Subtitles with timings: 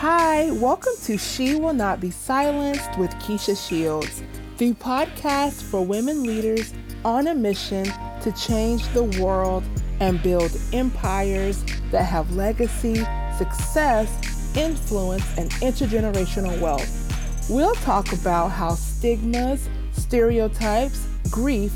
[0.00, 4.22] Hi, welcome to She Will Not Be Silenced with Keisha Shields,
[4.56, 6.72] the podcast for women leaders
[7.04, 7.84] on a mission
[8.22, 9.64] to change the world
[9.98, 13.04] and build empires that have legacy,
[13.38, 17.50] success, influence, and intergenerational wealth.
[17.50, 21.74] We'll talk about how stigmas, stereotypes, grief,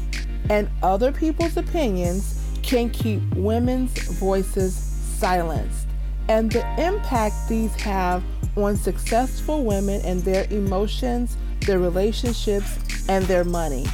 [0.48, 5.81] and other people's opinions can keep women's voices silenced
[6.29, 8.23] and the impact these have
[8.56, 13.87] on successful women and their emotions, their relationships, and their money.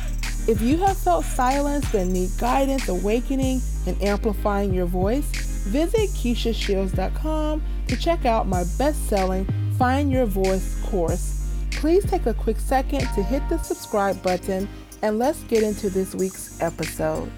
[0.48, 5.30] If you have felt silenced and need guidance, awakening, and amplifying your voice,
[5.66, 9.46] visit KeishaShields.com to check out my best selling
[9.78, 11.52] Find Your Voice course.
[11.70, 14.68] Please take a quick second to hit the subscribe button
[15.02, 17.30] and let's get into this week's episode.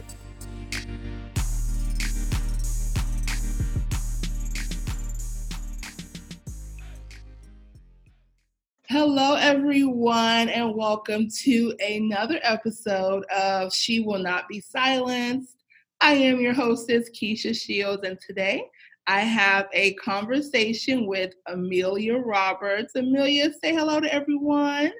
[8.90, 15.58] Hello, everyone, and welcome to another episode of She Will Not Be Silenced.
[16.00, 18.64] I am your hostess, Keisha Shields, and today
[19.06, 22.96] I have a conversation with Amelia Roberts.
[22.96, 24.90] Amelia, say hello to everyone.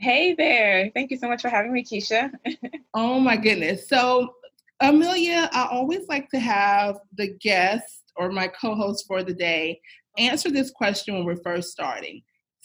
[0.00, 0.90] Hey there.
[0.92, 2.32] Thank you so much for having me, Keisha.
[2.94, 3.88] oh, my goodness.
[3.88, 4.34] So,
[4.80, 9.80] Amelia, I always like to have the guest or my co host for the day
[10.18, 12.20] answer this question when we're first starting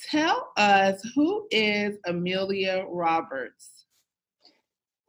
[0.09, 3.85] Tell us who is Amelia Roberts?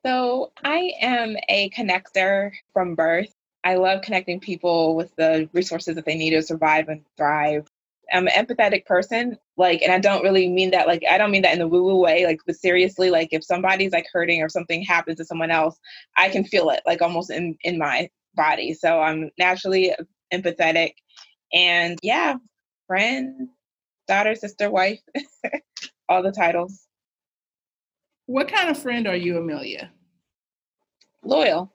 [0.04, 3.34] So, I am a connector from birth.
[3.64, 7.66] I love connecting people with the resources that they need to survive and thrive.
[8.12, 11.42] I'm an empathetic person, like, and I don't really mean that, like, I don't mean
[11.42, 14.48] that in the woo woo way, like, but seriously, like, if somebody's like hurting or
[14.50, 15.78] something happens to someone else,
[16.16, 18.74] I can feel it, like, almost in in my body.
[18.74, 19.94] So I'm naturally
[20.32, 20.92] empathetic,
[21.52, 22.34] and yeah,
[22.86, 23.48] friend,
[24.06, 25.00] daughter, sister, wife,
[26.08, 26.86] all the titles.
[28.26, 29.90] What kind of friend are you, Amelia?
[31.22, 31.72] Loyal,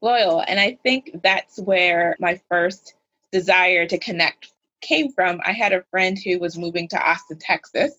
[0.00, 0.42] loyal.
[0.46, 2.94] And I think that's where my first
[3.30, 5.40] desire to connect came from.
[5.44, 7.94] I had a friend who was moving to Austin, Texas,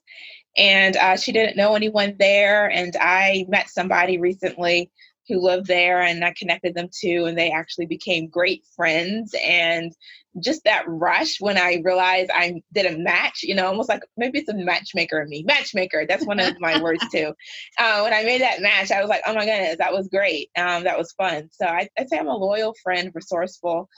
[0.58, 2.70] and uh, she didn't know anyone there.
[2.70, 4.92] And I met somebody recently
[5.28, 9.34] who lived there and I connected them to, and they actually became great friends.
[9.44, 9.94] And
[10.40, 14.40] just that rush when I realized I did a match, you know, almost like maybe
[14.40, 15.44] it's a matchmaker of me.
[15.44, 17.34] Matchmaker, that's one of my words too.
[17.78, 20.50] Uh, when I made that match, I was like, oh my goodness, that was great.
[20.58, 21.50] Um, that was fun.
[21.52, 23.90] So I, I'd say I'm a loyal friend, resourceful.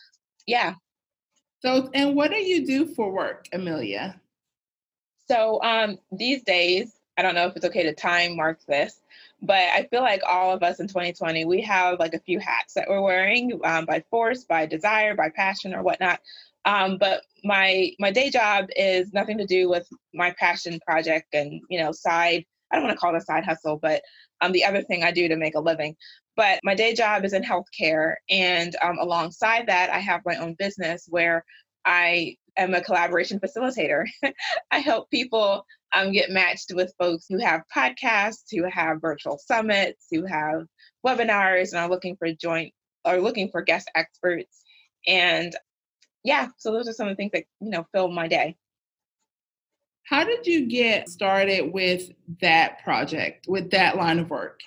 [0.45, 0.75] Yeah.
[1.59, 4.19] So, and what do you do for work, Amelia?
[5.27, 9.01] So um, these days, I don't know if it's okay to time mark this,
[9.41, 12.73] but I feel like all of us in 2020, we have like a few hats
[12.73, 16.19] that we're wearing um, by force, by desire, by passion, or whatnot.
[16.65, 21.61] Um, but my my day job is nothing to do with my passion project and
[21.69, 22.45] you know side.
[22.71, 24.01] I don't want to call it a side hustle, but
[24.41, 25.95] um, the other thing I do to make a living.
[26.35, 30.55] But my day job is in healthcare, and um, alongside that, I have my own
[30.55, 31.45] business where
[31.85, 34.06] I am a collaboration facilitator.
[34.72, 40.07] I help people um, get matched with folks who have podcasts, who have virtual summits,
[40.12, 40.66] who have
[41.06, 42.73] webinars, and are looking for joint
[43.06, 44.63] or looking for guest experts.
[45.07, 45.56] And
[46.23, 48.57] yeah, so those are some of the things that you know fill my day.
[50.03, 54.59] How did you get started with that project, with that line of work?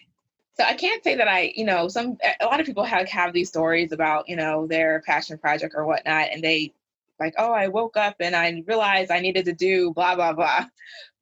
[0.59, 3.33] So I can't say that I, you know, some a lot of people have have
[3.33, 6.73] these stories about, you know, their passion project or whatnot, and they
[7.21, 10.67] like, oh, I woke up and I realized I needed to do blah blah blah.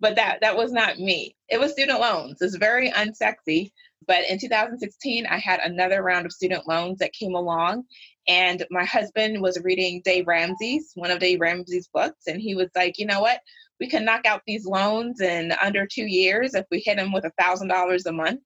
[0.00, 1.36] But that that was not me.
[1.48, 2.38] It was student loans.
[2.40, 3.72] It's very unsexy.
[4.06, 7.84] But in 2016, I had another round of student loans that came along,
[8.28, 12.68] and my husband was reading Dave Ramsey's one of Dave Ramsey's books, and he was
[12.76, 13.40] like, you know what?
[13.80, 17.24] We can knock out these loans in under two years if we hit them with
[17.24, 18.40] a thousand dollars a month.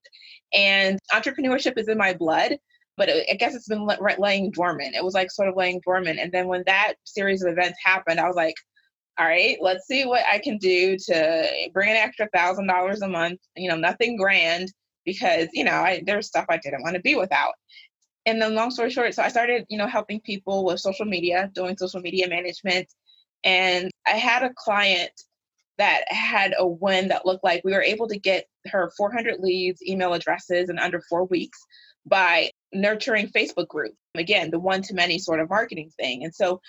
[0.53, 2.57] And entrepreneurship is in my blood
[3.01, 3.89] but I guess it's been
[4.19, 4.95] laying dormant.
[4.95, 6.19] It was like sort of laying dormant.
[6.19, 8.57] And then when that series of events happened, I was like,
[9.19, 13.09] all right, let's see what I can do to bring an extra thousand dollars a
[13.09, 13.41] month.
[13.57, 14.71] You know, nothing grand
[15.07, 17.55] because you know I, there's stuff I didn't want to be without.
[18.27, 21.51] And then, long story short, so I started, you know, helping people with social media,
[21.55, 22.87] doing social media management,
[23.45, 25.13] and I had a client
[25.79, 29.83] that had a win that looked like we were able to get her 400 leads,
[29.83, 31.59] email addresses in under four weeks
[32.11, 33.97] by nurturing Facebook groups.
[34.15, 36.25] Again, the one to many sort of marketing thing.
[36.25, 36.61] And so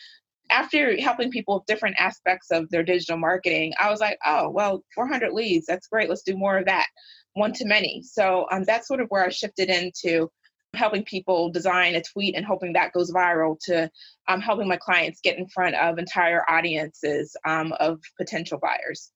[0.50, 4.84] after helping people with different aspects of their digital marketing, I was like, oh, well,
[4.96, 6.10] 400 leads, that's great.
[6.10, 6.88] Let's do more of that,
[7.34, 8.04] one to many.
[8.04, 10.30] So um, that's sort of where I shifted into
[10.74, 13.90] helping people design a tweet and hoping that goes viral to
[14.28, 19.12] um, helping my clients get in front of entire audiences um, of potential buyers.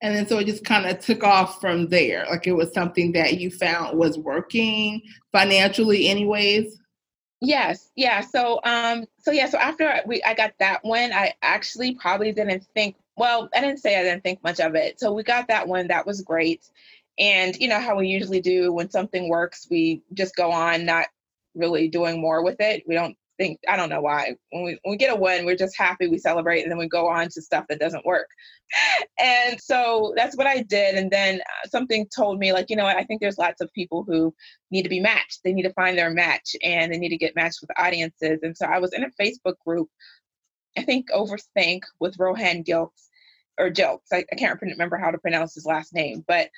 [0.00, 2.26] And then so it just kind of took off from there.
[2.30, 5.02] Like it was something that you found was working
[5.32, 6.78] financially, anyways.
[7.40, 8.20] Yes, yeah.
[8.20, 9.48] So, um, so yeah.
[9.48, 11.12] So after we, I got that one.
[11.12, 12.96] I actually probably didn't think.
[13.16, 15.00] Well, I didn't say I didn't think much of it.
[15.00, 15.88] So we got that one.
[15.88, 16.68] That was great.
[17.18, 21.06] And you know how we usually do when something works, we just go on, not
[21.54, 22.84] really doing more with it.
[22.86, 24.36] We don't think I don't know why.
[24.50, 26.88] When we when we get a win, we're just happy, we celebrate, and then we
[26.88, 28.28] go on to stuff that doesn't work.
[29.20, 30.94] And so that's what I did.
[30.94, 34.04] And then uh, something told me, like, you know I think there's lots of people
[34.06, 34.34] who
[34.70, 35.40] need to be matched.
[35.42, 38.40] They need to find their match and they need to get matched with audiences.
[38.42, 39.88] And so I was in a Facebook group,
[40.76, 43.08] I think Overthink with Rohan Gilks
[43.58, 44.12] or Jilks.
[44.12, 46.50] I, I can't remember how to pronounce his last name, but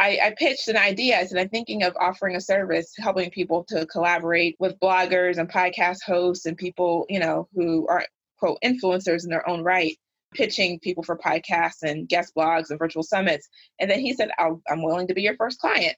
[0.00, 1.18] I, I, pitched an idea.
[1.18, 5.46] I said, I'm thinking of offering a service helping people to collaborate with bloggers and
[5.46, 8.06] podcast hosts and people, you know, who are
[8.38, 9.98] quote influencers in their own right,
[10.32, 13.46] pitching people for podcasts and guest blogs and virtual summits.
[13.78, 15.96] And then he said, I'm willing to be your first client.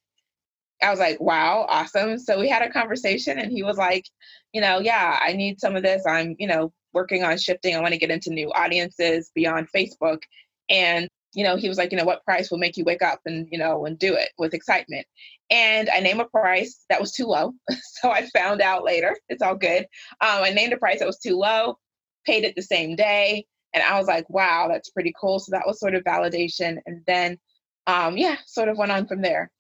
[0.83, 2.19] I was like, wow, awesome.
[2.19, 4.05] So we had a conversation and he was like,
[4.53, 6.05] you know, yeah, I need some of this.
[6.09, 7.77] I'm, you know, working on shifting.
[7.77, 10.23] I want to get into new audiences beyond Facebook.
[10.69, 13.21] And you know, he was like, you know, what price will make you wake up
[13.25, 15.07] and, you know, and do it with excitement.
[15.51, 17.53] And I named a price that was too low.
[18.01, 19.17] so I found out later.
[19.29, 19.83] It's all good.
[20.21, 21.79] Um, I named a price that was too low,
[22.27, 23.47] paid it the same day.
[23.75, 25.39] And I was like, wow, that's pretty cool.
[25.39, 26.79] So that was sort of validation.
[26.85, 27.39] And then,
[27.87, 29.51] um, yeah, sort of went on from there.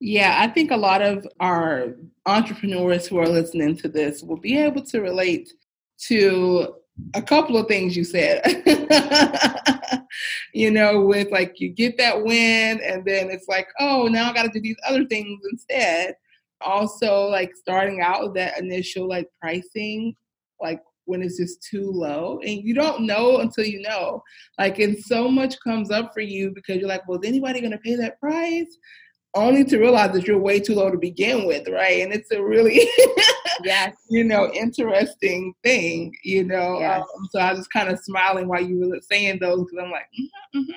[0.00, 1.94] Yeah, I think a lot of our
[2.26, 5.52] entrepreneurs who are listening to this will be able to relate
[6.06, 6.74] to
[7.14, 8.42] a couple of things you said.
[10.52, 14.34] you know, with like you get that win and then it's like, oh, now I
[14.34, 16.14] got to do these other things instead.
[16.60, 20.14] Also, like starting out with that initial like pricing,
[20.60, 24.22] like when it's just too low and you don't know until you know.
[24.58, 27.72] Like, and so much comes up for you because you're like, well, is anybody going
[27.72, 28.76] to pay that price?
[29.34, 32.02] Only to realize that you're way too low to begin with, right?
[32.02, 32.88] And it's a really,
[33.64, 36.78] yes, you know, interesting thing, you know.
[36.80, 37.02] Yes.
[37.02, 40.08] Um, so I was kind of smiling while you were saying those because I'm like,
[40.18, 40.70] mm-hmm, mm-hmm,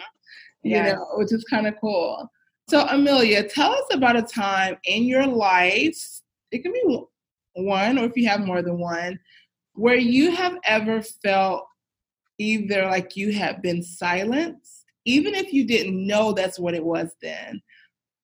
[0.63, 0.95] you yes.
[0.95, 2.29] know, which is kind of cool.
[2.69, 5.97] So Amelia, tell us about a time in your life.
[6.51, 7.05] It can be
[7.55, 9.19] one, or if you have more than one,
[9.73, 11.65] where you have ever felt
[12.37, 17.15] either like you have been silenced, even if you didn't know that's what it was
[17.21, 17.61] then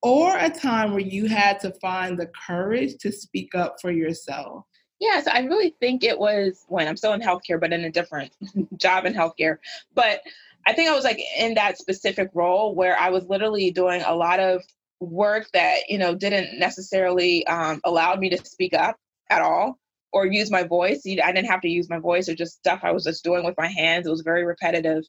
[0.02, 4.66] or a time where you had to find the courage to speak up for yourself?
[5.00, 8.32] Yes, I really think it was when I'm still in healthcare, but in a different
[8.78, 9.58] job in healthcare.
[9.94, 10.22] But
[10.66, 14.16] I think I was like in that specific role where I was literally doing a
[14.16, 14.64] lot of
[15.00, 18.98] work that, you know, didn't necessarily um, allow me to speak up
[19.30, 19.78] at all
[20.12, 21.04] or use my voice.
[21.06, 23.56] I didn't have to use my voice or just stuff I was just doing with
[23.58, 24.08] my hands.
[24.08, 25.04] It was very repetitive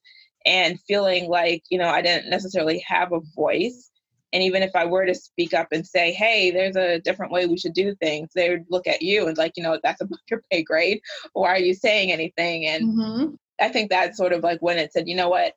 [0.45, 3.88] and feeling like, you know, I didn't necessarily have a voice
[4.33, 7.47] and even if I were to speak up and say, hey, there's a different way
[7.47, 10.19] we should do things, they would look at you and like, you know, that's above
[10.31, 11.01] your pay grade.
[11.33, 12.67] Why are you saying anything?
[12.67, 13.35] And mm-hmm.
[13.61, 15.55] I think that's sort of like when it said, you know what,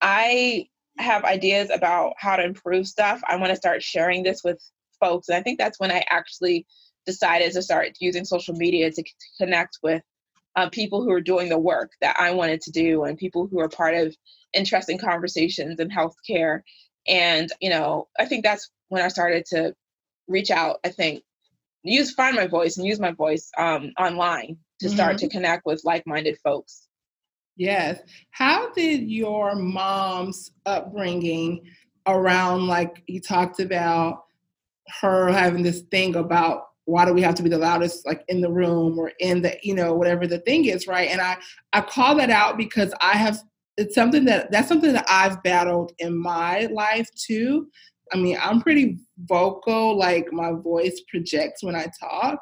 [0.00, 0.68] I
[0.98, 3.20] have ideas about how to improve stuff.
[3.26, 4.58] I want to start sharing this with
[5.00, 5.28] folks.
[5.28, 6.66] And I think that's when I actually
[7.04, 10.02] decided to start using social media to, to connect with
[10.56, 13.60] uh, people who are doing the work that I wanted to do and people who
[13.60, 14.16] are part of
[14.54, 16.62] interesting conversations in healthcare
[17.08, 19.74] and, you know, I think that's when I started to
[20.28, 21.22] reach out, I think,
[21.82, 25.26] use find my voice and use my voice um, online to start mm-hmm.
[25.26, 26.88] to connect with like-minded folks.
[27.56, 28.00] Yes.
[28.30, 31.62] How did your mom's upbringing
[32.06, 34.24] around like you talked about
[35.00, 38.40] her having this thing about why do we have to be the loudest like in
[38.40, 41.36] the room or in the you know whatever the thing is right and i
[41.72, 43.42] i call that out because i have
[43.76, 47.68] it's something that that's something that I've battled in my life too.
[48.12, 52.40] I mean, I'm pretty vocal, like my voice projects when I talk.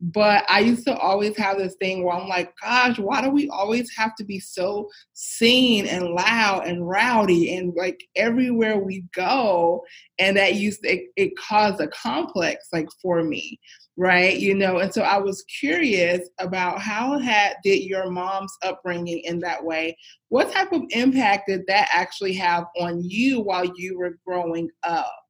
[0.00, 3.48] But I used to always have this thing where I'm like, gosh, why do we
[3.48, 9.82] always have to be so seen and loud and rowdy and like everywhere we go?
[10.18, 13.58] And that used to, it, it caused a complex like for me
[13.96, 19.20] right you know and so i was curious about how had did your mom's upbringing
[19.20, 19.96] in that way
[20.28, 25.24] what type of impact did that actually have on you while you were growing up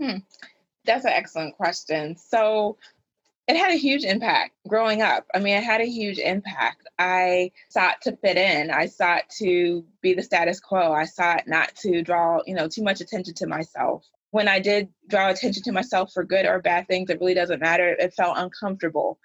[0.00, 0.16] hmm.
[0.84, 2.76] that's an excellent question so
[3.50, 5.26] it had a huge impact growing up.
[5.34, 6.86] I mean, it had a huge impact.
[7.00, 8.70] I sought to fit in.
[8.70, 10.92] I sought to be the status quo.
[10.92, 14.06] I sought not to draw, you know, too much attention to myself.
[14.30, 17.60] When I did draw attention to myself for good or bad things, it really doesn't
[17.60, 17.88] matter.
[17.88, 19.18] It felt uncomfortable.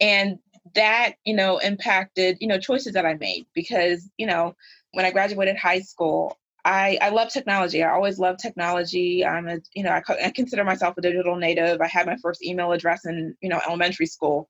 [0.00, 0.38] And
[0.74, 4.54] that, you know, impacted, you know, choices that I made because, you know,
[4.92, 7.82] when I graduated high school, I, I love technology.
[7.82, 9.24] I always love technology.
[9.24, 11.80] I'm a, you know, I, I consider myself a digital native.
[11.80, 14.48] I had my first email address in, you know, elementary school.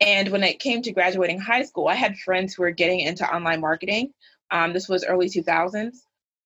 [0.00, 3.32] And when it came to graduating high school, I had friends who were getting into
[3.32, 4.12] online marketing.
[4.50, 5.96] Um, this was early 2000s.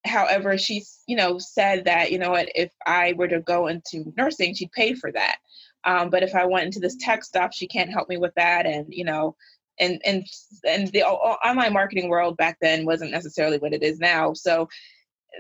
[0.05, 4.13] However, she, you know, said that, you know what, if I were to go into
[4.17, 5.37] nursing, she'd pay for that.
[5.85, 8.67] Um, but if I went into this tech stuff, she can't help me with that.
[8.67, 9.37] And, you know,
[9.81, 10.27] and and
[10.65, 14.35] and the online marketing world back then wasn't necessarily what it is now.
[14.35, 14.69] So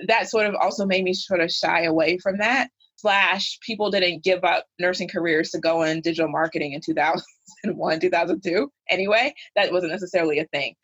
[0.06, 2.70] that sort of also made me sort of shy away from that.
[2.96, 8.70] Slash, people didn't give up nursing careers to go in digital marketing in 2001, 2002.
[8.90, 10.74] Anyway, that wasn't necessarily a thing.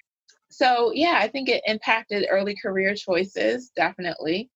[0.56, 4.48] So yeah, I think it impacted early career choices, definitely.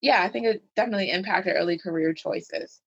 [0.00, 2.80] Yeah, I think it definitely impacted early career choices.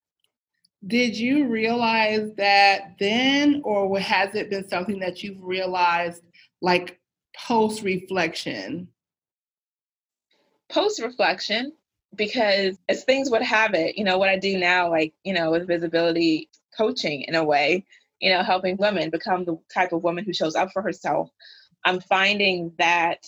[0.85, 6.21] Did you realize that then, or has it been something that you've realized
[6.61, 6.99] like
[7.33, 8.89] post reflection?
[10.69, 11.71] Post reflection,
[12.13, 15.51] because as things would have it, you know, what I do now, like, you know,
[15.51, 17.85] with visibility coaching in a way,
[18.19, 21.29] you know, helping women become the type of woman who shows up for herself,
[21.85, 23.25] I'm finding that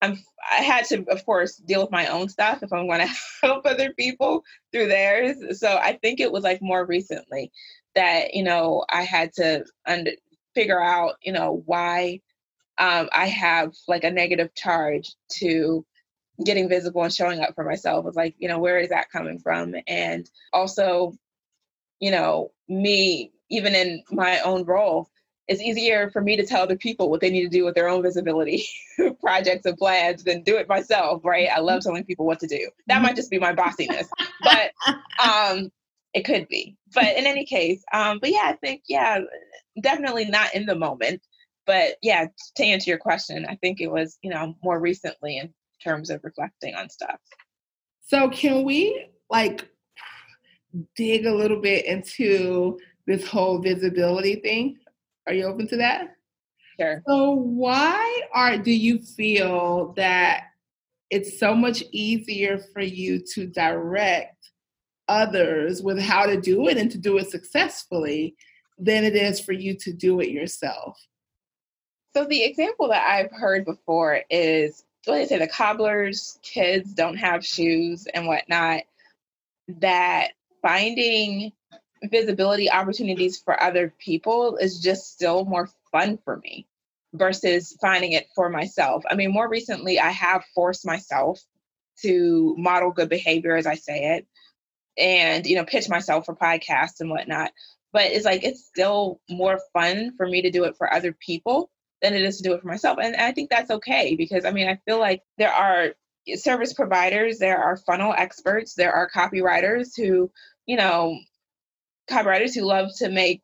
[0.00, 0.18] I'm
[0.50, 3.66] I had to of course deal with my own stuff if I'm going to help
[3.66, 5.58] other people through theirs.
[5.58, 7.52] So I think it was like more recently
[7.94, 10.12] that you know I had to under,
[10.54, 12.20] figure out you know why
[12.78, 15.84] um, I have like a negative charge to
[16.44, 18.04] getting visible and showing up for myself.
[18.04, 21.14] Was like you know where is that coming from, and also
[22.00, 25.08] you know me even in my own role
[25.48, 27.88] it's easier for me to tell other people what they need to do with their
[27.88, 28.64] own visibility
[29.20, 31.48] projects and plans than do it myself, right?
[31.54, 32.70] I love telling people what to do.
[32.86, 34.08] That might just be my bossiness,
[34.42, 34.72] but
[35.24, 35.70] um,
[36.14, 36.76] it could be.
[36.94, 39.20] But in any case, um, but yeah, I think, yeah,
[39.80, 41.20] definitely not in the moment.
[41.66, 45.52] But yeah, to answer your question, I think it was, you know, more recently in
[45.82, 47.18] terms of reflecting on stuff.
[48.02, 49.68] So can we like
[50.96, 54.78] dig a little bit into this whole visibility thing?
[55.26, 56.16] Are you open to that?
[56.80, 57.02] Sure.
[57.06, 60.44] So why are do you feel that
[61.10, 64.50] it's so much easier for you to direct
[65.08, 68.34] others with how to do it and to do it successfully
[68.78, 70.98] than it is for you to do it yourself?
[72.14, 77.16] So the example that I've heard before is what they say the cobbler's kids don't
[77.16, 78.82] have shoes and whatnot.
[79.68, 81.52] That finding
[82.04, 86.66] visibility opportunities for other people is just still more fun for me
[87.14, 89.04] versus finding it for myself.
[89.08, 91.40] I mean, more recently, I have forced myself
[92.02, 94.26] to model good behavior, as I say it,
[94.96, 97.52] and you know, pitch myself for podcasts and whatnot.
[97.92, 101.70] But it's like it's still more fun for me to do it for other people
[102.00, 104.50] than it is to do it for myself, and I think that's okay because I
[104.50, 105.94] mean, I feel like there are
[106.36, 110.30] service providers, there are funnel experts, there are copywriters who,
[110.66, 111.18] you know,
[112.10, 113.42] copywriters who love to make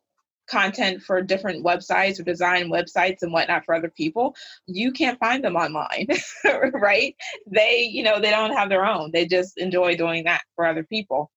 [0.49, 4.35] content for different websites or design websites and whatnot for other people
[4.65, 6.07] you can't find them online
[6.73, 7.15] right?
[7.47, 9.11] They you know they don't have their own.
[9.11, 11.31] They just enjoy doing that for other people.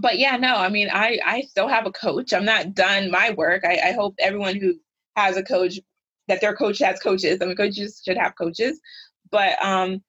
[0.00, 2.32] But yeah no i mean i i still have a coach.
[2.32, 3.64] I'm not done my work.
[3.64, 4.74] I, I hope everyone who
[5.16, 5.78] has a coach
[6.28, 8.80] that their coach has coaches i mean coaches should have coaches.
[9.30, 10.02] But um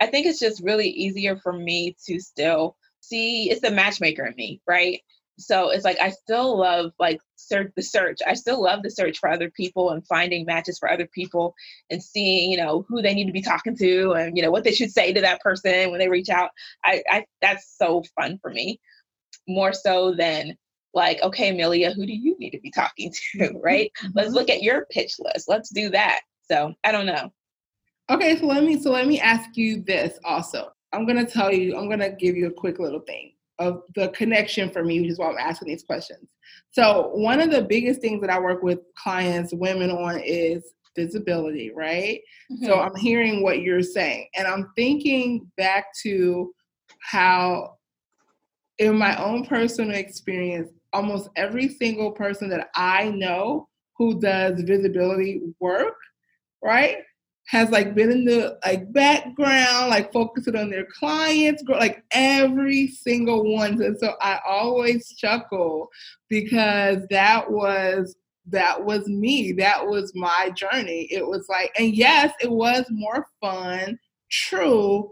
[0.00, 4.34] i think it's just really easier for me to still see it's the matchmaker in
[4.36, 5.00] me right
[5.40, 8.18] so it's like I still love like search the search.
[8.26, 11.54] I still love the search for other people and finding matches for other people
[11.90, 14.64] and seeing, you know, who they need to be talking to and you know what
[14.64, 16.50] they should say to that person when they reach out.
[16.84, 18.80] I, I that's so fun for me.
[19.48, 20.56] More so than
[20.92, 23.58] like, okay, Amelia, who do you need to be talking to?
[23.62, 23.90] Right?
[24.02, 24.12] Mm-hmm.
[24.14, 25.48] Let's look at your pitch list.
[25.48, 26.20] Let's do that.
[26.50, 27.32] So I don't know.
[28.10, 30.72] Okay, so let me so let me ask you this also.
[30.92, 34.70] I'm gonna tell you, I'm gonna give you a quick little thing of the connection
[34.70, 36.26] for me, which is why I'm asking these questions.
[36.72, 40.64] So, one of the biggest things that I work with clients, women on, is
[40.96, 42.20] visibility, right?
[42.50, 42.64] Mm-hmm.
[42.64, 46.52] So, I'm hearing what you're saying, and I'm thinking back to
[47.02, 47.76] how,
[48.78, 55.42] in my own personal experience, almost every single person that I know who does visibility
[55.60, 55.94] work,
[56.64, 56.98] right?
[57.50, 63.52] Has like been in the like background, like focusing on their clients, like every single
[63.52, 63.82] one.
[63.82, 65.88] And so I always chuckle
[66.28, 68.14] because that was
[68.46, 69.50] that was me.
[69.50, 71.08] That was my journey.
[71.10, 73.98] It was like, and yes, it was more fun,
[74.30, 75.10] true.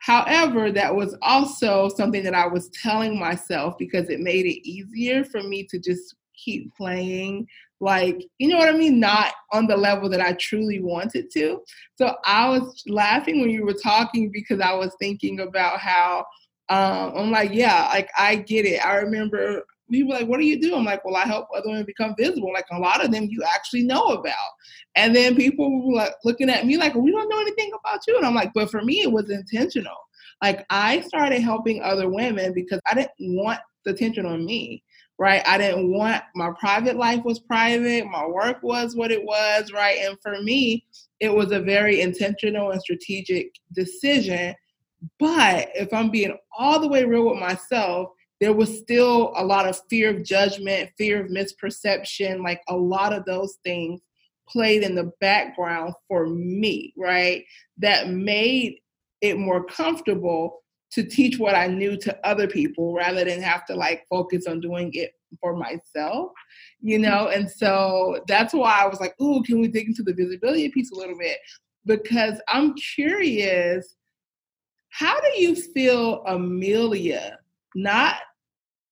[0.00, 5.22] However, that was also something that I was telling myself because it made it easier
[5.24, 7.46] for me to just keep playing
[7.82, 9.00] like you know what i mean?
[9.00, 11.58] Not on the level that i truly wanted to.
[11.96, 16.24] So i was laughing when you were talking because i was thinking about how
[16.68, 18.84] um, i'm like yeah like i get it.
[18.86, 21.84] I remember people like what do you do i'm like well i help other women
[21.84, 22.52] become visible.
[22.52, 24.50] Like a lot of them you actually know about.
[24.94, 28.16] And then people were like looking at me like we don't know anything about you.
[28.16, 29.98] And i'm like but for me it was intentional.
[30.40, 34.84] Like i started helping other women because i didn't want the attention on me
[35.18, 35.42] right?
[35.46, 39.98] I didn't want my private life was private, my work was what it was, right?
[40.04, 40.84] And for me,
[41.20, 44.54] it was a very intentional and strategic decision.
[45.18, 49.68] But if I'm being all the way real with myself, there was still a lot
[49.68, 54.00] of fear of judgment, fear of misperception, like a lot of those things
[54.48, 57.44] played in the background for me, right?
[57.78, 58.80] That made
[59.20, 60.61] it more comfortable
[60.92, 64.60] to teach what I knew to other people rather than have to like focus on
[64.60, 66.30] doing it for myself,
[66.80, 67.10] you mm-hmm.
[67.10, 67.28] know?
[67.28, 70.90] And so that's why I was like, ooh, can we dig into the visibility piece
[70.90, 71.38] a little bit?
[71.86, 73.96] Because I'm curious,
[74.90, 77.38] how do you feel Amelia,
[77.74, 78.16] not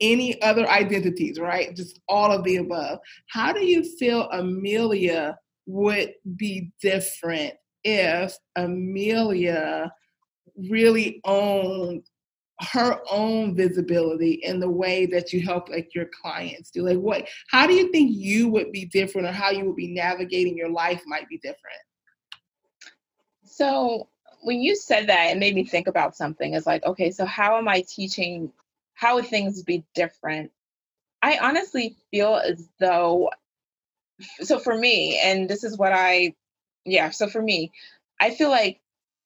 [0.00, 1.76] any other identities, right?
[1.76, 2.98] Just all of the above.
[3.28, 7.52] How do you feel Amelia would be different
[7.84, 9.92] if Amelia
[10.68, 12.02] really own
[12.60, 17.26] her own visibility in the way that you help like your clients do like what
[17.48, 20.68] how do you think you would be different or how you would be navigating your
[20.68, 21.80] life might be different?
[23.44, 24.08] So
[24.42, 27.56] when you said that it made me think about something it's like okay so how
[27.56, 28.52] am i teaching
[28.94, 30.50] how would things be different?
[31.22, 33.30] I honestly feel as though
[34.42, 36.34] so for me and this is what i
[36.84, 37.72] yeah so for me
[38.20, 38.80] i feel like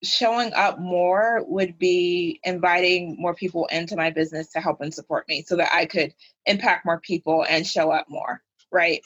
[0.07, 5.29] showing up more would be inviting more people into my business to help and support
[5.29, 6.15] me so that I could
[6.47, 9.01] impact more people and show up more, right?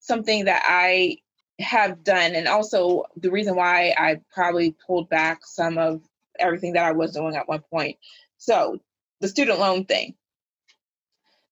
[0.00, 1.18] Something that I
[1.60, 6.02] have done, and also the reason why I probably pulled back some of
[6.38, 7.98] everything that I was doing at one point.
[8.38, 8.80] So,
[9.20, 10.14] the student loan thing.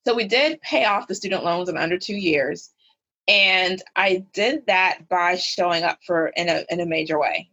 [0.07, 2.71] So, we did pay off the student loans in under two years.
[3.29, 7.51] And I did that by showing up for in a in a major way.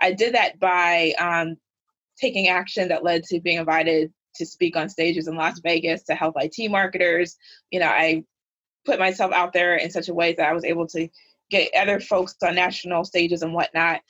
[0.00, 1.56] I did that by um,
[2.20, 6.14] taking action that led to being invited to speak on stages in Las Vegas to
[6.14, 7.36] help IT marketers.
[7.70, 8.24] You know, I
[8.84, 11.08] put myself out there in such a way that I was able to
[11.50, 14.00] get other folks on national stages and whatnot.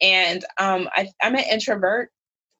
[0.00, 2.10] And um, I, am an introvert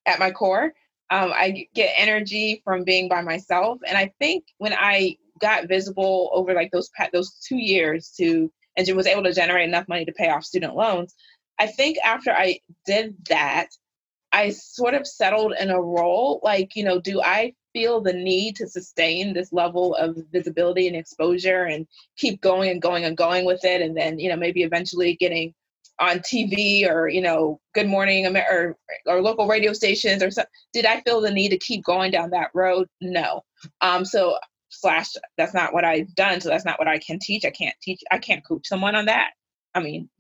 [0.07, 0.72] at my core.
[1.11, 6.31] Um, I get energy from being by myself, and I think when I got visible
[6.33, 10.12] over like those those two years to and was able to generate enough money to
[10.12, 11.14] pay off student loans,
[11.58, 13.68] I think after I did that,
[14.32, 16.40] I sort of settled in a role.
[16.42, 20.96] Like, you know, do I feel the need to sustain this level of visibility and
[20.96, 23.80] exposure and keep going and going and going with it?
[23.80, 25.54] And then, you know, maybe eventually getting
[25.98, 30.50] on TV or, you know, Good Morning or, or local radio stations or something.
[30.72, 32.88] Did I feel the need to keep going down that road?
[33.00, 33.42] No.
[33.80, 34.36] Um, so,
[34.68, 36.40] slash, that's not what I've done.
[36.40, 37.46] So, that's not what I can teach.
[37.46, 39.30] I can't teach, I can't coach someone on that.
[39.74, 40.10] I mean,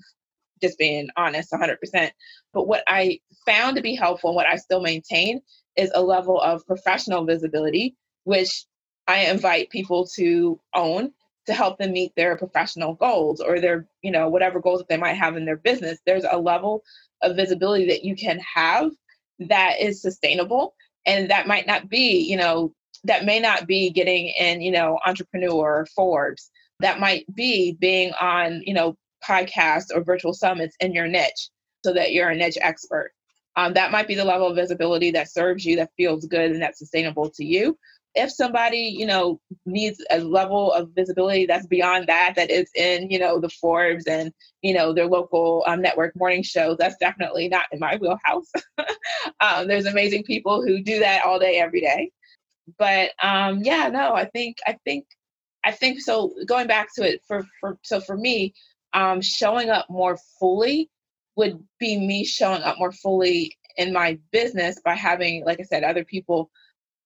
[0.62, 2.10] just being honest 100%.
[2.52, 5.40] But what I found to be helpful and what I still maintain
[5.76, 8.64] is a level of professional visibility, which
[9.06, 11.12] I invite people to own
[11.46, 14.96] to help them meet their professional goals or their, you know, whatever goals that they
[14.96, 16.00] might have in their business.
[16.04, 16.82] There's a level
[17.22, 18.90] of visibility that you can have
[19.38, 20.74] that is sustainable.
[21.06, 22.72] And that might not be, you know,
[23.04, 26.50] that may not be getting in, you know, entrepreneur Forbes.
[26.80, 31.50] That might be being on, you know, podcasts or virtual summits in your niche
[31.84, 33.12] so that you're a niche expert.
[33.56, 36.60] Um, that might be the level of visibility that serves you, that feels good, and
[36.60, 37.78] that's sustainable to you.
[38.14, 43.10] If somebody, you know, needs a level of visibility that's beyond that, that is in,
[43.10, 47.48] you know, the Forbes and, you know, their local um, network morning shows, that's definitely
[47.48, 48.50] not in my wheelhouse.
[49.40, 52.10] um, there's amazing people who do that all day, every day.
[52.78, 55.06] But um, yeah, no, I think, I think,
[55.64, 56.32] I think so.
[56.46, 58.54] Going back to it for, for so for me,
[58.96, 60.90] um, showing up more fully
[61.36, 65.84] would be me showing up more fully in my business by having, like I said,
[65.84, 66.50] other people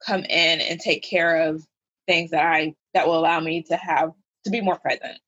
[0.06, 1.66] come in and take care of
[2.06, 4.12] things that I that will allow me to have
[4.44, 5.18] to be more present,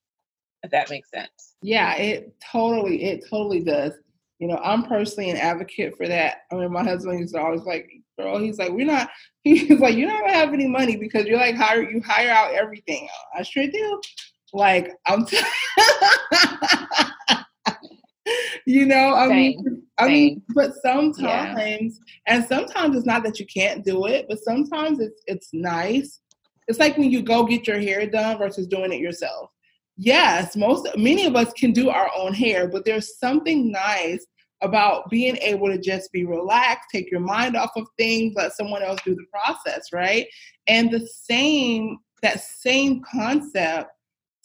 [0.63, 1.57] if that makes sense.
[1.63, 3.95] Yeah, it totally, it totally does.
[4.39, 6.43] You know, I'm personally an advocate for that.
[6.51, 9.11] I mean, my husband used to always like, girl, he's like, we're not,
[9.45, 13.09] he's like, not gonna have any money because you're like hire you hire out everything.
[13.37, 14.01] I sure do.
[14.53, 15.39] Like I'm, t-
[18.67, 19.37] you know, I Same.
[19.37, 22.35] mean, I mean, but sometimes, yeah.
[22.35, 26.21] and sometimes it's not that you can't do it, but sometimes it's it's nice.
[26.69, 29.51] It's like when you go get your hair done versus doing it yourself.
[29.97, 34.27] Yes, most many of us can do our own hair, but there's something nice
[34.63, 38.83] about being able to just be relaxed, take your mind off of things, let someone
[38.83, 40.27] else do the process, right?
[40.67, 43.91] And the same that same concept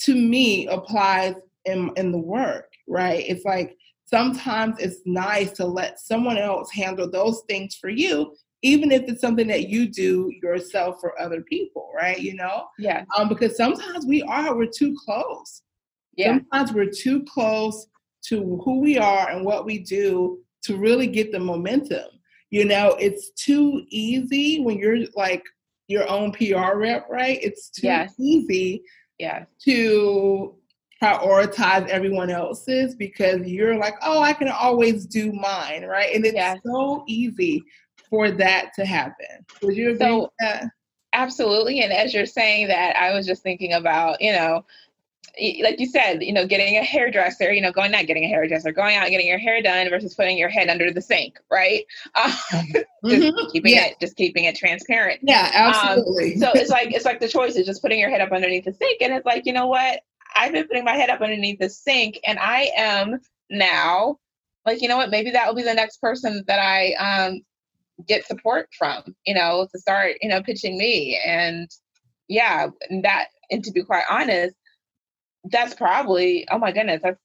[0.01, 3.23] to me applies in in the work, right?
[3.27, 8.33] It's like sometimes it's nice to let someone else handle those things for you
[8.63, 12.67] even if it's something that you do yourself for other people right you know?
[12.79, 13.05] Yeah.
[13.17, 15.61] Um because sometimes we are we're too close.
[16.15, 16.37] Yeah.
[16.37, 17.87] Sometimes we're too close
[18.29, 22.09] to who we are and what we do to really get the momentum.
[22.49, 25.43] You know it's too easy when you're like
[25.87, 27.39] your own pr rep right?
[27.41, 28.13] It's too yes.
[28.19, 28.83] easy
[29.19, 30.55] yeah to
[31.01, 36.13] prioritize everyone else's because you're like, oh, I can always do mine, right?
[36.15, 36.59] And it's yes.
[36.65, 37.63] so easy
[38.09, 39.45] for that to happen.
[39.61, 40.31] Would you agree so?
[41.13, 41.81] Absolutely.
[41.81, 44.65] And as you're saying that, I was just thinking about, you know,
[45.61, 48.71] like you said, you know, getting a hairdresser, you know, going not getting a hairdresser,
[48.71, 51.85] going out and getting your hair done versus putting your head under the sink, right?
[52.15, 52.31] Um,
[53.11, 53.37] mm-hmm.
[53.37, 53.85] just keeping yeah.
[53.85, 55.19] it, just keeping it transparent.
[55.21, 56.33] Yeah, absolutely.
[56.33, 58.65] Um, so it's like it's like the choice is just putting your head up underneath
[58.65, 59.99] the sink, and it's like you know what?
[60.35, 63.19] I've been putting my head up underneath the sink, and I am
[63.51, 64.17] now
[64.67, 65.09] like, you know what?
[65.09, 67.41] Maybe that will be the next person that I um,
[68.05, 69.15] get support from.
[69.25, 71.69] You know, to start, you know, pitching me, and
[72.27, 74.55] yeah, and that, and to be quite honest,
[75.51, 77.19] that's probably oh my goodness, that's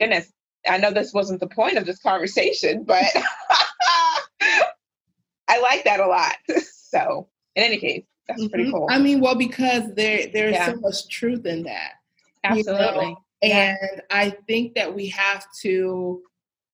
[0.00, 0.32] goodness.
[0.68, 3.04] I know this wasn't the point of this conversation, but
[5.48, 6.34] I like that a lot.
[6.92, 8.50] So, in any case, that's mm-hmm.
[8.50, 8.86] pretty cool.
[8.90, 10.66] I mean, well, because there there's yeah.
[10.66, 11.92] so much truth in that.
[12.44, 13.06] Absolutely.
[13.06, 13.16] You know?
[13.40, 13.76] yeah.
[13.80, 16.22] And I think that we have to,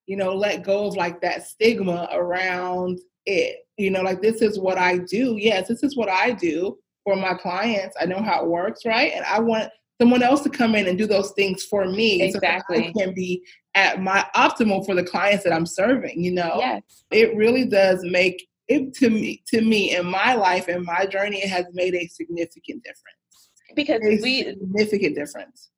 [0.06, 3.58] you know, let go of like that stigma around it.
[3.76, 5.37] You know, like this is what I do.
[5.38, 7.96] Yes, this is what I do for my clients.
[8.00, 9.12] I know how it works, right?
[9.14, 12.76] And I want someone else to come in and do those things for me exactly.
[12.76, 13.42] so I can be
[13.74, 16.56] at my optimal for the clients that I'm serving, you know?
[16.58, 16.82] Yes.
[17.11, 21.38] It really does make it to me to me in my life and my journey
[21.38, 25.70] it has made a significant difference because a we significant difference.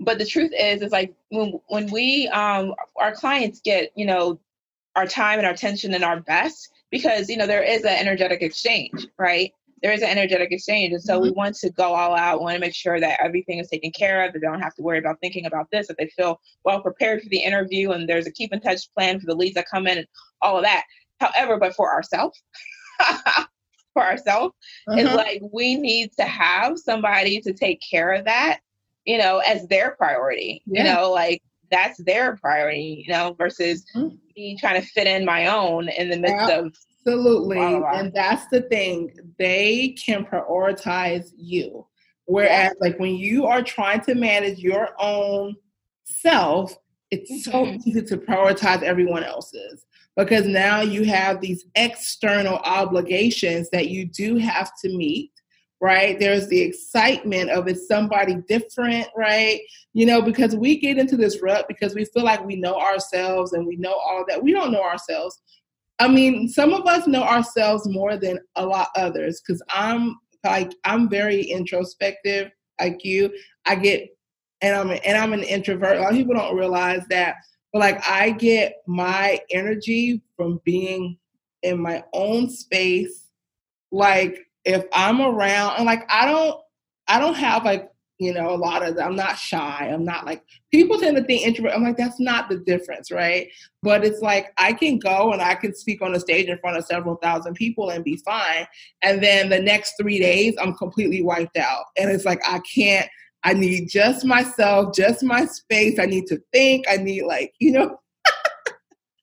[0.00, 4.40] But the truth is, is like when when we um our clients get you know
[4.96, 8.42] our time and our attention and our best because you know there is an energetic
[8.42, 9.52] exchange, right?
[9.82, 11.22] There is an energetic exchange, and so mm-hmm.
[11.22, 12.38] we want to go all out.
[12.38, 14.32] We want to make sure that everything is taken care of.
[14.32, 15.88] That they don't have to worry about thinking about this.
[15.88, 19.20] That they feel well prepared for the interview, and there's a keep in touch plan
[19.20, 20.06] for the leads that come in, and
[20.42, 20.84] all of that.
[21.20, 22.40] However, but for ourselves,
[23.92, 24.54] for ourselves
[24.88, 25.00] uh-huh.
[25.00, 28.60] is like we need to have somebody to take care of that,
[29.04, 30.62] you know, as their priority.
[30.66, 30.82] Yeah.
[30.82, 34.14] You know, like that's their priority, you know, versus mm-hmm.
[34.36, 36.58] me trying to fit in my own in the midst yeah.
[36.58, 37.58] of Absolutely.
[37.58, 39.14] And that's the thing.
[39.38, 41.86] They can prioritize you.
[42.26, 45.56] Whereas, like, when you are trying to manage your own
[46.04, 46.76] self,
[47.10, 47.50] it's mm-hmm.
[47.50, 49.86] so easy to prioritize everyone else's
[50.18, 55.30] because now you have these external obligations that you do have to meet
[55.80, 59.60] right there's the excitement of it's somebody different right
[59.92, 63.52] you know because we get into this rut because we feel like we know ourselves
[63.52, 65.40] and we know all that we don't know ourselves
[66.00, 70.72] i mean some of us know ourselves more than a lot others because i'm like
[70.84, 73.30] i'm very introspective like you
[73.66, 74.08] i get
[74.60, 77.36] and i'm and i'm an introvert a lot of people don't realize that
[77.72, 81.18] but like I get my energy from being
[81.62, 83.26] in my own space.
[83.90, 86.60] Like if I'm around and like I don't
[87.08, 89.88] I don't have like you know a lot of I'm not shy.
[89.92, 91.72] I'm not like people tend to think introvert.
[91.72, 93.48] I'm like that's not the difference, right?
[93.82, 96.76] But it's like I can go and I can speak on a stage in front
[96.76, 98.66] of several thousand people and be fine.
[99.02, 101.84] And then the next three days I'm completely wiped out.
[101.98, 103.08] And it's like I can't
[103.44, 105.98] I need just myself, just my space.
[105.98, 106.86] I need to think.
[106.88, 108.00] I need like, you know.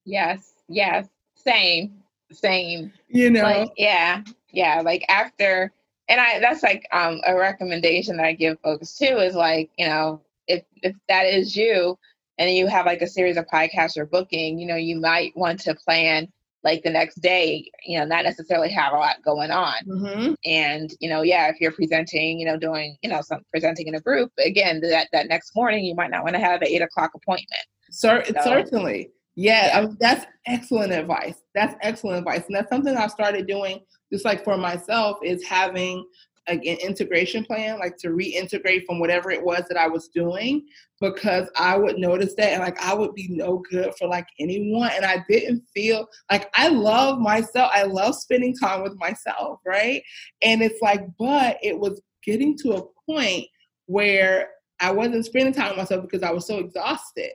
[0.05, 1.07] yes, yes.
[1.35, 2.01] Same.
[2.31, 2.91] Same.
[3.07, 3.43] You know.
[3.43, 4.23] Like, yeah.
[4.51, 4.81] Yeah.
[4.81, 5.73] Like after
[6.09, 9.87] and I that's like um a recommendation that I give folks too is like, you
[9.87, 11.97] know, if if that is you
[12.37, 15.59] and you have like a series of podcasts or booking, you know, you might want
[15.61, 16.27] to plan
[16.65, 19.75] like the next day, you know, not necessarily have a lot going on.
[19.87, 20.33] Mm-hmm.
[20.45, 23.93] And, you know, yeah, if you're presenting, you know, doing, you know, some presenting in
[23.93, 26.81] a group, again, that, that next morning, you might not want to have an eight
[26.81, 27.61] o'clock appointment.
[27.91, 29.11] Cer- so, certainly.
[29.35, 29.77] Yeah, yeah.
[29.77, 31.35] I mean, that's excellent advice.
[31.53, 32.43] That's excellent advice.
[32.47, 36.05] And that's something I've started doing just like for myself is having
[36.47, 40.65] an integration plan, like to reintegrate from whatever it was that I was doing,
[41.01, 44.91] because I would notice that and like I would be no good for like anyone.
[44.95, 47.71] And I didn't feel like I love myself.
[47.73, 50.03] I love spending time with myself, right?
[50.41, 53.47] And it's like, but it was getting to a point
[53.87, 57.31] where I wasn't spending time with myself because I was so exhausted,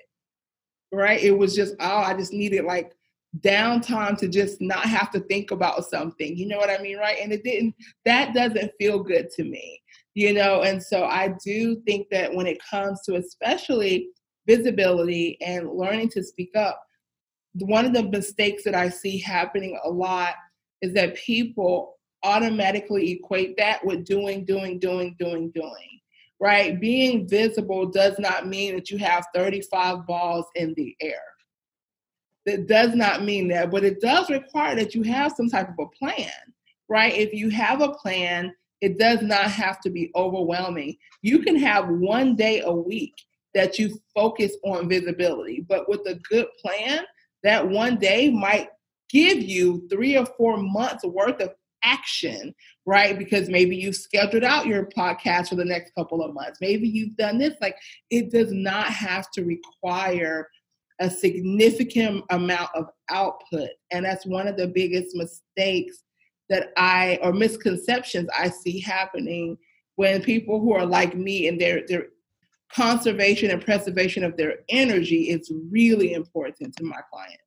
[0.92, 1.20] right?
[1.20, 2.92] It was just, oh, I just needed like
[3.38, 6.36] downtime to just not have to think about something.
[6.36, 7.18] You know what I mean, right?
[7.20, 9.80] And it didn't that doesn't feel good to me.
[10.14, 14.08] You know, and so I do think that when it comes to especially
[14.46, 16.82] visibility and learning to speak up,
[17.54, 20.34] one of the mistakes that I see happening a lot
[20.82, 26.00] is that people automatically equate that with doing, doing, doing, doing, doing.
[26.40, 26.80] Right?
[26.80, 31.20] Being visible does not mean that you have 35 balls in the air
[32.46, 35.74] that does not mean that, but it does require that you have some type of
[35.78, 36.30] a plan,
[36.88, 37.14] right?
[37.14, 40.96] If you have a plan, it does not have to be overwhelming.
[41.22, 43.14] You can have one day a week
[43.54, 47.04] that you focus on visibility, but with a good plan,
[47.42, 48.68] that one day might
[49.10, 51.50] give you three or four months worth of
[51.82, 52.54] action,
[52.86, 53.18] right?
[53.18, 56.58] Because maybe you've scheduled out your podcast for the next couple of months.
[56.60, 57.54] Maybe you've done this.
[57.60, 57.76] Like
[58.10, 60.48] it does not have to require
[61.00, 63.70] a significant amount of output.
[63.90, 66.04] And that's one of the biggest mistakes
[66.50, 69.56] that I, or misconceptions I see happening
[69.96, 72.08] when people who are like me and their, their
[72.72, 77.44] conservation and preservation of their energy is really important to my clients.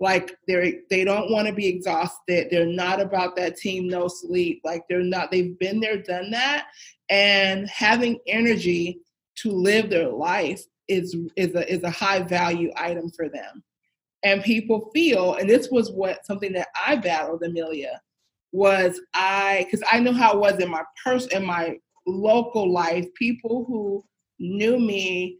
[0.00, 2.48] Like they're they don't want to be exhausted.
[2.50, 4.60] They're not about that team no sleep.
[4.64, 6.68] Like they're not, they've been there, done that.
[7.08, 9.00] And having energy
[9.38, 13.62] to live their life is is a is a high value item for them.
[14.24, 18.00] And people feel and this was what something that i battled amelia
[18.50, 21.76] was i because i know how it was in my purse in my
[22.08, 23.06] local life.
[23.14, 24.04] People who
[24.38, 25.38] knew me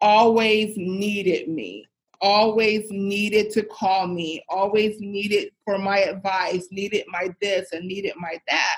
[0.00, 1.86] always needed me
[2.22, 8.12] always needed to call me always needed for my advice needed my this and needed
[8.16, 8.76] my that.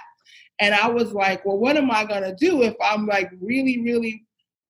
[0.60, 3.80] And i was like well what am i going to do if i'm like really
[3.82, 4.24] really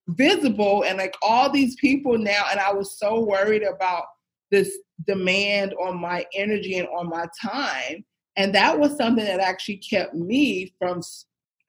[0.09, 4.05] visible and like all these people now and i was so worried about
[4.51, 8.03] this demand on my energy and on my time.
[8.35, 11.01] And that was something that actually kept me from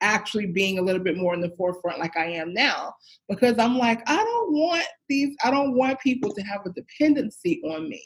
[0.01, 2.93] actually being a little bit more in the forefront like i am now.
[3.29, 7.61] Because i'm like i don't want these i don't want people to have a dependency
[7.65, 8.03] on me.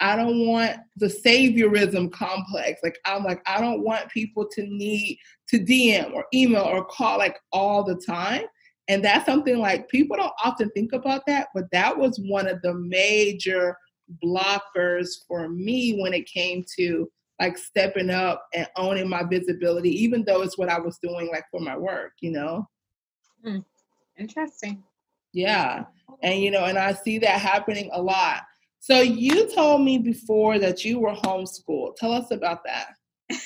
[0.00, 2.80] I don't want the saviorism complex.
[2.82, 7.18] Like i'm like i don't want people to need to dm or email or call
[7.18, 8.44] like all the time
[8.88, 12.62] and that's something like people don't often think about that, but that was one of
[12.62, 13.76] the major
[14.24, 20.24] blockers for me when it came to like stepping up and owning my visibility, even
[20.24, 22.68] though it's what I was doing like for my work, you know?
[23.44, 23.58] Hmm.
[24.18, 24.82] Interesting.
[25.32, 25.84] Yeah.
[26.22, 28.42] And, you know, and I see that happening a lot.
[28.78, 31.96] So you told me before that you were homeschooled.
[31.96, 32.94] Tell us about that.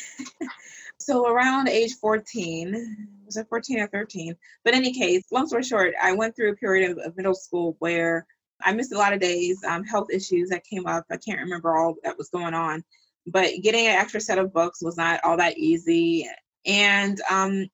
[0.98, 4.35] so around age 14, was it 14 or 13?
[4.64, 7.77] But any case, long story short, I went through a period of, of middle school
[7.79, 8.27] where
[8.62, 11.05] I missed a lot of days, um, health issues that came up.
[11.11, 12.83] I can't remember all that was going on,
[13.27, 16.29] but getting an extra set of books was not all that easy.
[16.66, 17.66] And um,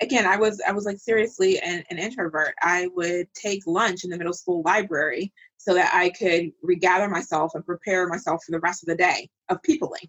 [0.00, 2.54] again, I was I was like seriously an, an introvert.
[2.62, 7.52] I would take lunch in the middle school library so that I could regather myself
[7.54, 10.08] and prepare myself for the rest of the day of peopling.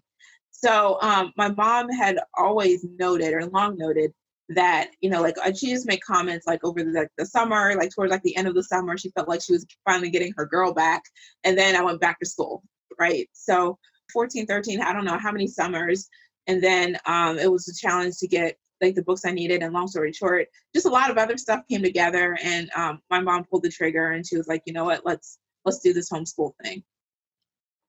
[0.50, 4.12] So um, my mom had always noted or long noted
[4.50, 7.90] that you know like uh, she just made comments like over the, the summer like
[7.94, 10.44] towards like the end of the summer she felt like she was finally getting her
[10.44, 11.02] girl back
[11.44, 12.62] and then i went back to school
[12.98, 13.28] right?
[13.32, 13.78] So
[14.12, 16.08] 14 13 i don't know how many summers
[16.46, 19.72] and then um, it was a challenge to get like the books i needed and
[19.72, 23.44] long story short just a lot of other stuff came together and um, my mom
[23.44, 25.02] pulled the trigger and she was like you know what?
[25.04, 26.82] Let's let's do this homeschool thing.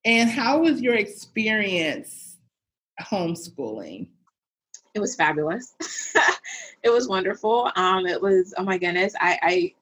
[0.04, 2.38] And how was your experience
[3.02, 4.10] homeschooling
[4.94, 5.76] it was fabulous.
[6.84, 7.72] it was wonderful.
[7.76, 9.14] Um, it was oh my goodness.
[9.20, 9.74] I I,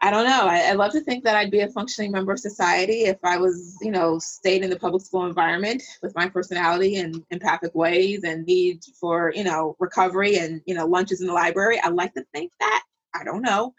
[0.00, 0.46] I don't know.
[0.46, 3.36] I, I love to think that I'd be a functioning member of society if I
[3.36, 8.22] was, you know, stayed in the public school environment with my personality and empathic ways
[8.22, 11.80] and need for, you know, recovery and, you know, lunches in the library.
[11.82, 12.84] I like to think that.
[13.14, 13.74] I don't know.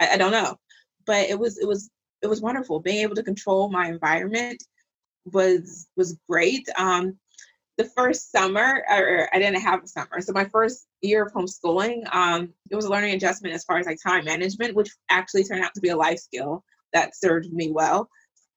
[0.00, 0.58] I, I don't know.
[1.06, 1.88] But it was it was
[2.22, 2.80] it was wonderful.
[2.80, 4.62] Being able to control my environment
[5.24, 6.68] was was great.
[6.76, 7.18] Um,
[7.80, 10.20] the first summer, or I didn't have a summer.
[10.20, 13.86] So my first year of homeschooling, um, it was a learning adjustment as far as
[13.86, 16.62] like time management, which actually turned out to be a life skill
[16.92, 18.10] that served me well.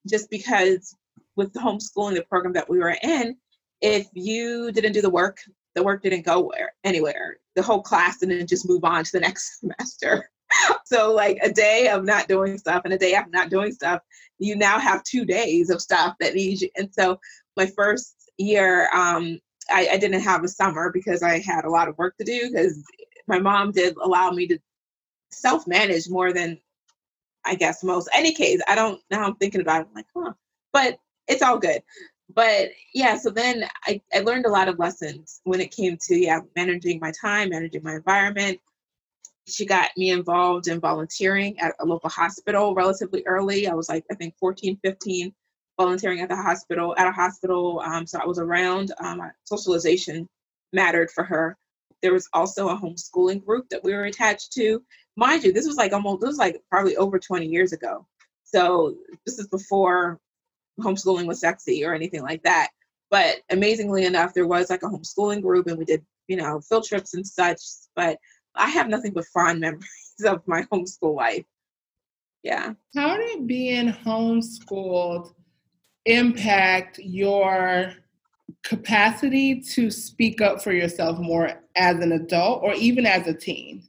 [0.06, 0.94] Just because
[1.36, 3.36] with the homeschooling, the program that we were in,
[3.80, 5.38] if you didn't do the work
[5.74, 7.38] the work didn't go where anywhere.
[7.56, 10.30] The whole class didn't just move on to the next semester.
[10.84, 14.00] so like a day of not doing stuff and a day of not doing stuff,
[14.38, 16.68] you now have two days of stuff that needs you.
[16.76, 17.18] And so
[17.56, 19.38] my first year, um,
[19.70, 22.50] I, I didn't have a summer because I had a lot of work to do
[22.50, 22.82] because
[23.26, 24.58] my mom did allow me to
[25.30, 26.58] self manage more than
[27.44, 28.08] I guess most.
[28.14, 30.32] Any case, I don't now I'm thinking about it, I'm like, huh.
[30.72, 31.82] But it's all good.
[32.34, 36.16] But yeah, so then I, I learned a lot of lessons when it came to
[36.16, 38.60] yeah, managing my time, managing my environment.
[39.46, 43.68] She got me involved in volunteering at a local hospital relatively early.
[43.68, 45.34] I was like, I think 14, 15,
[45.78, 47.80] volunteering at the hospital, at a hospital.
[47.84, 48.92] Um, so I was around.
[49.00, 50.28] Um, socialization
[50.72, 51.56] mattered for her.
[52.02, 54.82] There was also a homeschooling group that we were attached to.
[55.16, 58.06] Mind you, this was like almost, this was like probably over 20 years ago.
[58.44, 60.20] So this is before
[60.80, 62.68] homeschooling was sexy or anything like that.
[63.10, 66.84] But amazingly enough, there was like a homeschooling group and we did, you know, field
[66.84, 67.60] trips and such.
[67.94, 68.18] But
[68.54, 69.88] I have nothing but fond memories
[70.24, 71.44] of my homeschool life.
[72.42, 72.74] Yeah.
[72.94, 75.32] How did being homeschooled
[76.06, 77.94] impact your
[78.62, 83.82] capacity to speak up for yourself more as an adult or even as a teen?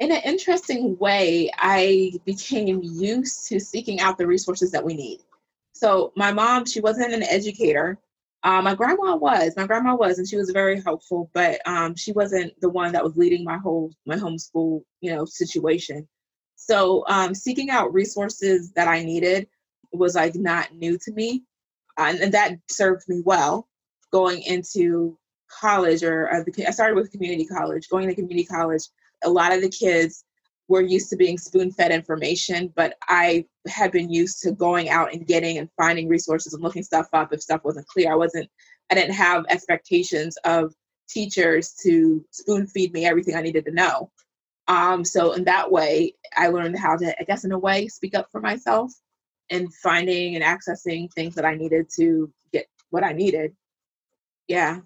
[0.00, 5.20] In an interesting way, I became used to seeking out the resources that we need.
[5.72, 7.98] So, my mom, she wasn't an educator.
[8.44, 9.54] Uh, my grandma was.
[9.56, 13.02] My grandma was, and she was very helpful, but um, she wasn't the one that
[13.02, 16.06] was leading my whole my homeschool, you know, situation.
[16.54, 19.48] So, um, seeking out resources that I needed
[19.92, 21.44] was like not new to me,
[21.98, 23.68] uh, and, and, that served me well
[24.12, 25.18] going into
[25.50, 26.02] college.
[26.02, 27.88] Or uh, I started with community college.
[27.88, 28.82] Going to community college,
[29.24, 30.24] a lot of the kids
[30.68, 35.12] were used to being spoon fed information, but I had been used to going out
[35.12, 38.12] and getting and finding resources and looking stuff up if stuff wasn't clear.
[38.12, 38.48] I wasn't,
[38.90, 40.74] I didn't have expectations of
[41.08, 44.10] teachers to spoon feed me everything I needed to know.
[44.68, 48.14] Um, so in that way, I learned how to, I guess, in a way, speak
[48.14, 48.92] up for myself
[49.50, 53.54] and finding and accessing things that I needed to get what I needed.
[54.46, 54.80] Yeah.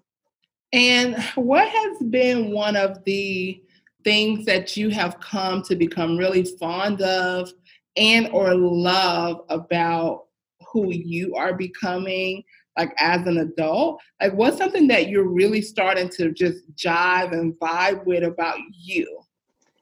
[0.72, 3.62] And what has been one of the
[4.05, 7.53] things that you have come to become really fond of
[7.96, 10.25] and or love about
[10.72, 12.42] who you are becoming
[12.77, 17.55] like as an adult like what's something that you're really starting to just jive and
[17.61, 19.20] vibe with about you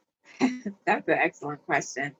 [0.86, 2.14] that's an excellent question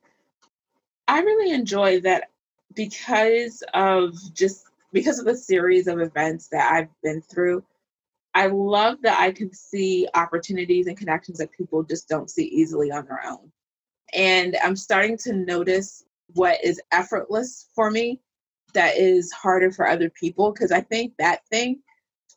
[1.08, 2.28] i really enjoy that
[2.74, 7.62] because of just because of the series of events that i've been through
[8.34, 12.90] I love that I can see opportunities and connections that people just don't see easily
[12.92, 13.50] on their own.
[14.14, 16.04] And I'm starting to notice
[16.34, 18.20] what is effortless for me
[18.74, 21.80] that is harder for other people because I think that thing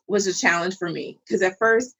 [0.08, 1.94] was a challenge for me because at first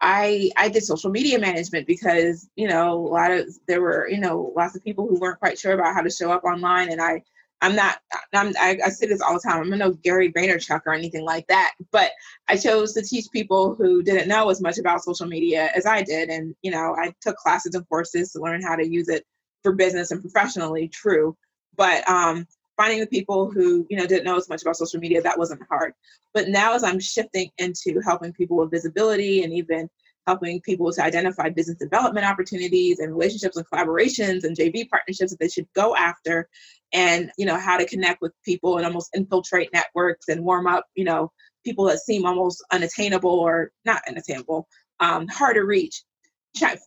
[0.00, 4.18] I I did social media management because you know a lot of there were you
[4.18, 7.00] know lots of people who weren't quite sure about how to show up online and
[7.00, 7.22] I
[7.62, 7.98] I'm not,
[8.34, 9.60] I'm, I, I say this all the time.
[9.60, 12.10] I'm no Gary Vaynerchuk or anything like that, but
[12.48, 16.02] I chose to teach people who didn't know as much about social media as I
[16.02, 16.28] did.
[16.28, 19.24] And, you know, I took classes and courses to learn how to use it
[19.62, 21.36] for business and professionally, true.
[21.76, 25.22] But um, finding the people who, you know, didn't know as much about social media,
[25.22, 25.94] that wasn't hard.
[26.34, 29.88] But now as I'm shifting into helping people with visibility and even
[30.26, 35.38] helping people to identify business development opportunities and relationships and collaborations and JV partnerships that
[35.38, 36.48] they should go after
[36.92, 40.84] and you know how to connect with people and almost infiltrate networks and warm up
[40.94, 41.30] you know
[41.64, 44.68] people that seem almost unattainable or not unattainable
[45.00, 46.02] um, hard to reach.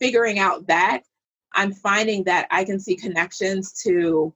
[0.00, 1.02] Figuring out that.
[1.52, 4.32] I'm finding that i can see connections to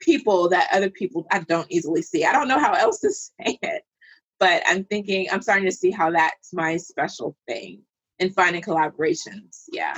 [0.00, 2.24] people that other people i don't easily see.
[2.24, 3.82] I don't know how else to say it
[4.44, 7.80] but i'm thinking i'm starting to see how that's my special thing
[8.18, 9.96] in finding collaborations yeah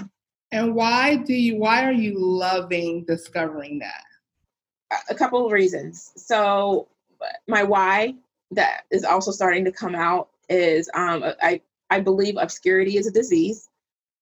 [0.52, 4.04] and why do you why are you loving discovering that
[5.08, 6.12] a couple of reasons.
[6.16, 6.88] So
[7.46, 8.14] my why
[8.52, 13.12] that is also starting to come out is um, I I believe obscurity is a
[13.12, 13.68] disease.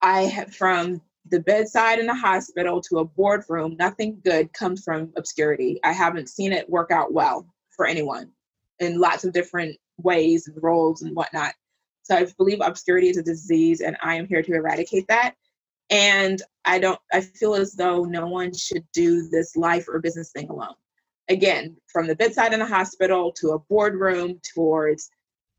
[0.03, 5.13] I have from the bedside in the hospital to a boardroom, nothing good comes from
[5.17, 5.81] obscurity.
[5.83, 8.31] I haven't seen it work out well for anyone
[8.79, 11.55] in lots of different ways and roles and whatnot.
[12.03, 15.35] So I believe obscurity is a disease, and I am here to eradicate that.
[15.91, 20.31] And I don't, I feel as though no one should do this life or business
[20.31, 20.75] thing alone.
[21.29, 25.11] Again, from the bedside in the hospital to a boardroom towards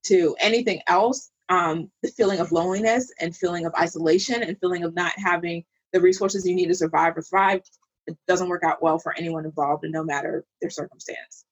[0.06, 4.96] to anything else, um, the feeling of loneliness and feeling of isolation and feeling of
[4.96, 5.64] not having
[5.94, 7.62] the resources you need to survive or thrive,
[8.08, 11.46] it doesn't work out well for anyone involved, and no matter their circumstance.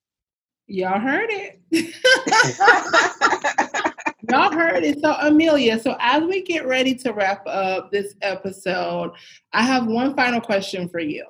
[0.67, 1.59] Y'all heard it.
[4.31, 4.99] Y'all heard it.
[5.01, 9.11] So, Amelia, so as we get ready to wrap up this episode,
[9.51, 11.25] I have one final question for you.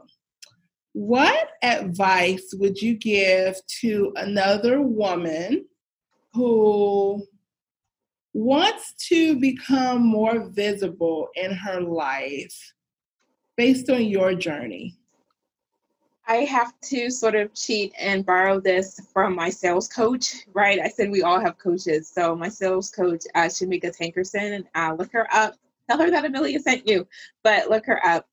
[0.94, 5.66] What advice would you give to another woman
[6.34, 7.26] who
[8.34, 12.74] wants to become more visible in her life
[13.58, 14.96] based on your journey?
[16.26, 20.80] I have to sort of cheat and borrow this from my sales coach, right?
[20.80, 22.10] I said we all have coaches.
[22.10, 25.56] So my sales coach, uh, Shamika Tankerson, uh, look her up.
[25.90, 27.06] Tell her that Amelia sent you,
[27.44, 28.26] but look her up.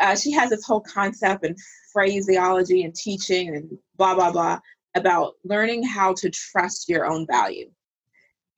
[0.00, 1.56] Uh, she has this whole concept and
[1.92, 4.60] phraseology and teaching and blah, blah, blah
[4.94, 7.70] about learning how to trust your own value.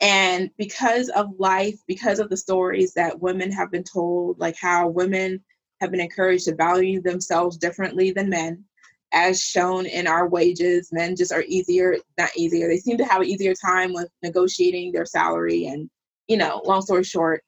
[0.00, 4.88] And because of life, because of the stories that women have been told, like how
[4.88, 5.42] women
[5.80, 8.64] have been encouraged to value themselves differently than men,
[9.12, 10.90] as shown in our wages.
[10.92, 14.92] Men just are easier, not easier, they seem to have an easier time with negotiating
[14.92, 15.66] their salary.
[15.66, 15.90] And,
[16.28, 17.42] you know, long story short,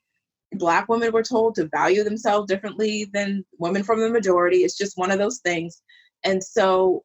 [0.52, 4.58] Black women were told to value themselves differently than women from the majority.
[4.58, 5.82] It's just one of those things.
[6.24, 7.04] And so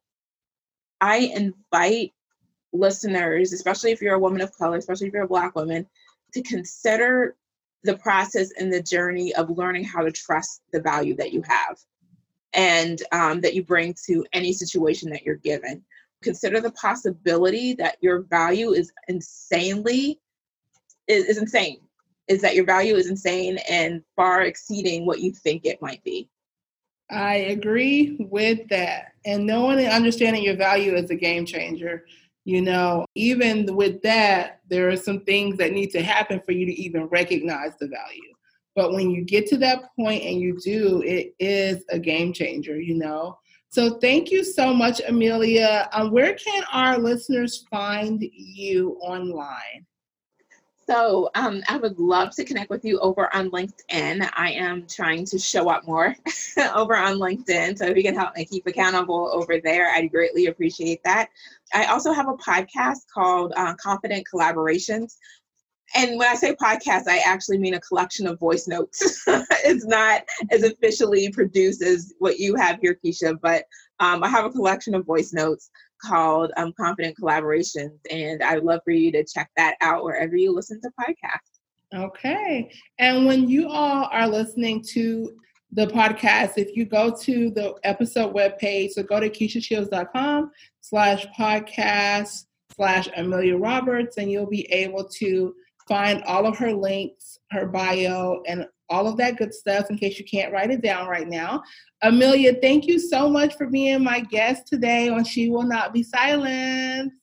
[1.00, 2.12] I invite
[2.72, 5.86] listeners, especially if you're a woman of color, especially if you're a Black woman,
[6.32, 7.36] to consider
[7.84, 11.78] the process and the journey of learning how to trust the value that you have
[12.54, 15.82] and um, that you bring to any situation that you're given.
[16.22, 20.18] Consider the possibility that your value is insanely
[21.06, 21.80] is, is insane.
[22.26, 26.30] Is that your value is insane and far exceeding what you think it might be.
[27.10, 29.12] I agree with that.
[29.26, 32.06] And knowing and understanding your value is a game changer.
[32.44, 36.66] You know, even with that, there are some things that need to happen for you
[36.66, 38.32] to even recognize the value.
[38.76, 42.80] But when you get to that point and you do, it is a game changer,
[42.80, 43.38] you know.
[43.70, 45.88] So thank you so much, Amelia.
[45.92, 49.86] Um, where can our listeners find you online?
[50.86, 54.28] So um, I would love to connect with you over on LinkedIn.
[54.36, 56.14] I am trying to show up more
[56.74, 57.78] over on LinkedIn.
[57.78, 61.30] So if you can help me keep accountable over there, I'd greatly appreciate that.
[61.74, 65.14] I also have a podcast called uh, Confident Collaborations.
[65.94, 69.22] And when I say podcast, I actually mean a collection of voice notes.
[69.26, 73.64] it's not as officially produced as what you have here, Keisha, but
[74.00, 75.70] um, I have a collection of voice notes
[76.02, 77.98] called um, Confident Collaborations.
[78.10, 81.54] And I'd love for you to check that out wherever you listen to podcasts.
[81.94, 82.70] Okay.
[82.98, 85.36] And when you all are listening to
[85.74, 92.44] the podcast, if you go to the episode webpage, so go to KeishaShields.com slash podcast
[92.76, 95.54] slash Amelia Roberts, and you'll be able to
[95.88, 100.18] find all of her links, her bio, and all of that good stuff in case
[100.18, 101.62] you can't write it down right now.
[102.02, 106.02] Amelia, thank you so much for being my guest today on She Will Not Be
[106.02, 107.16] Silenced.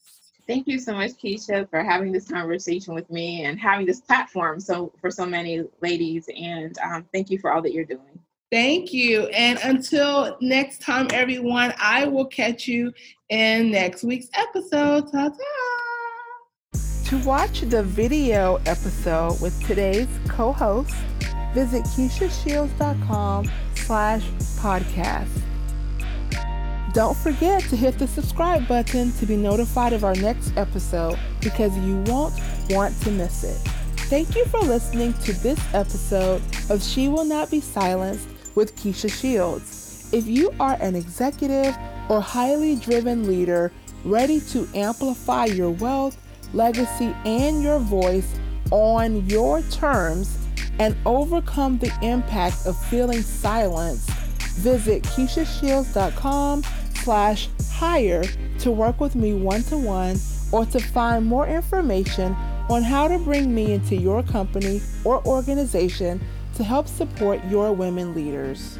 [0.47, 4.59] Thank you so much, Keisha, for having this conversation with me and having this platform
[4.59, 6.27] so for so many ladies.
[6.35, 8.20] And um, thank you for all that you're doing.
[8.51, 9.27] Thank you.
[9.27, 12.91] And until next time, everyone, I will catch you
[13.29, 15.09] in next week's episode.
[15.09, 16.79] Ta ta!
[17.05, 20.93] To watch the video episode with today's co-host,
[21.53, 24.23] visit KeishaShields.com slash
[24.59, 25.29] podcast.
[26.93, 31.77] Don't forget to hit the subscribe button to be notified of our next episode because
[31.79, 32.33] you won't
[32.69, 33.57] want to miss it.
[34.09, 39.11] Thank you for listening to this episode of She Will Not Be Silenced with Keisha
[39.11, 40.09] Shields.
[40.11, 41.77] If you are an executive
[42.09, 43.71] or highly driven leader
[44.03, 46.17] ready to amplify your wealth,
[46.53, 48.37] legacy, and your voice
[48.71, 50.37] on your terms
[50.79, 54.09] and overcome the impact of feeling silenced,
[54.55, 56.63] visit KeishaShields.com
[56.95, 58.23] slash hire
[58.59, 60.17] to work with me one-to-one
[60.51, 62.33] or to find more information
[62.69, 66.21] on how to bring me into your company or organization
[66.61, 68.77] to help support your women leaders.